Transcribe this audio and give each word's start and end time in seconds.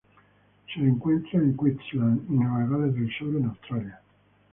Se 0.73 0.79
le 0.79 0.93
encuentra 0.93 1.37
en 1.37 1.55
Queensland, 1.55 2.25
y 2.27 2.33
Nueva 2.33 2.65
Gales 2.67 2.95
del 2.95 3.13
Sur 3.15 3.35
en 3.35 3.45
Australia. 3.45 4.01